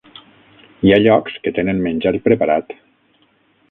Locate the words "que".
1.45-1.55